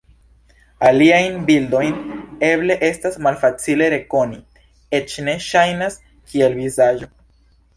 [0.87, 1.99] Aliajn bildojn
[2.47, 4.41] eble estas malfacile rekoni,
[5.01, 6.01] eĉ ne ŝajnas
[6.33, 7.13] kiel vizaĝo.